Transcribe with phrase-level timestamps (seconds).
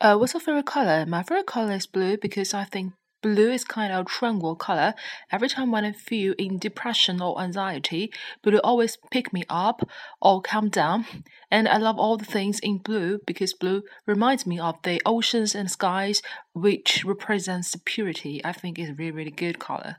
[0.00, 1.04] Uh, what's your favorite color?
[1.06, 4.94] My favorite color is blue because I think blue is kind of tranquil color.
[5.32, 9.82] Every time when I feel in depression or anxiety, blue always pick me up
[10.22, 11.04] or calm down.
[11.50, 15.56] And I love all the things in blue because blue reminds me of the oceans
[15.56, 16.22] and skies,
[16.52, 18.40] which represents purity.
[18.44, 19.96] I think it's really really good color.